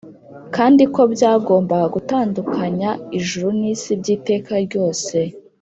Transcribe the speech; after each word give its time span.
kandi 0.55 0.83
ko 0.93 1.01
byagombaga 1.13 1.87
gutandukanya 1.95 2.89
ijuru 3.17 3.47
n’isi 3.59 3.91
by’iteka 3.99 4.53
ryose 4.65 5.17